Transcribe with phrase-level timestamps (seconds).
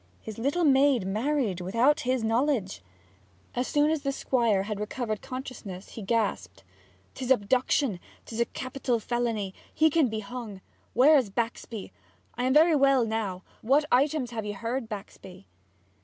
[0.19, 2.81] His little maid married without his knowledge!'
[3.53, 6.63] As soon as the Squire recovered consciousness he gasped:
[7.13, 7.99] ''Tis abduction!
[8.25, 9.53] 'Tis a capital felony!
[9.71, 10.61] He can be hung!
[10.95, 11.91] Where is Baxby?
[12.33, 13.43] I am very well now.
[13.61, 15.45] What items have ye heard, Baxby?'